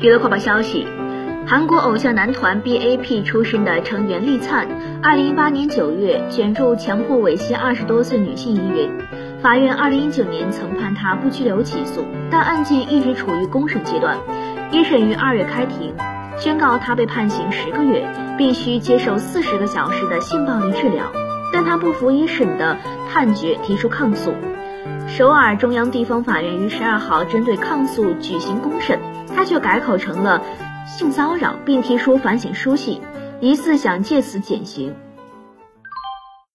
[0.00, 0.86] 娱乐快报消息：
[1.44, 4.64] 韩国偶像男团 BAP 出身的成员利灿，
[5.02, 8.88] 二零一八年九月卷入强迫猥亵二十多岁女性艺人，
[9.42, 14.16] 法院二零一九年曾判他不拘留起诉，但案件一直处于公审阶段。
[14.70, 15.92] 一审于二月开庭，
[16.38, 21.10] 宣告他被判刑十个月，必须接受四十个小时的性暴力治疗，
[21.52, 22.76] 但他不服一审的
[23.10, 24.32] 判决，提出抗诉。
[25.06, 28.98] 首尔中央地方法院于十二号针对抗诉举行公审，
[29.34, 30.42] 他却改口成了
[30.86, 33.00] 性骚扰，并提出反省书信，
[33.40, 34.94] 疑似想借此减刑。